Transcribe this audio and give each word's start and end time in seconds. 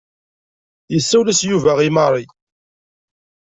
Isawel-as 0.97 1.41
Yuba 1.49 1.71
i 1.87 1.89
Mary. 1.97 2.25